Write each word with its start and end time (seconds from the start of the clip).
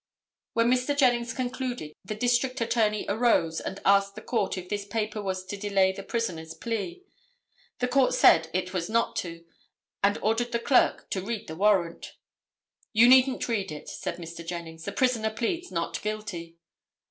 When 0.53 0.71
Mr. 0.71 0.97
Jennings 0.97 1.31
concluded 1.31 1.93
the 2.03 2.15
District 2.15 2.59
Attorney 2.59 3.05
arose 3.07 3.59
and 3.59 3.79
asked 3.85 4.15
the 4.15 4.23
Court 4.23 4.57
if 4.57 4.67
this 4.67 4.83
paper 4.83 5.21
was 5.21 5.45
to 5.45 5.55
delay 5.55 5.91
the 5.91 6.01
prisoner's 6.01 6.55
plea. 6.55 7.03
The 7.77 7.87
Court 7.87 8.15
said 8.15 8.49
it 8.51 8.73
was 8.73 8.89
not 8.89 9.15
to, 9.17 9.45
and 10.03 10.17
ordered 10.23 10.53
the 10.53 10.59
Clerk, 10.59 11.07
to 11.11 11.21
read 11.21 11.45
the 11.47 11.55
warrant. 11.55 12.15
"You 12.93 13.07
needn't 13.07 13.47
read 13.47 13.71
it," 13.71 13.89
said 13.89 14.15
Mr. 14.17 14.43
Jennings, 14.43 14.85
"the 14.85 14.91
prisoner 14.91 15.29
pleads 15.29 15.71
not 15.71 16.01
guilty." 16.01 16.57